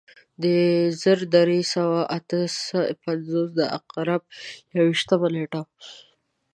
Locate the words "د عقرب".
3.59-4.23